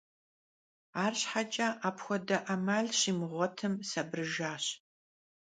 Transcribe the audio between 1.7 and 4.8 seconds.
apxuede 'emal şimığuetım, sabırıjjaş.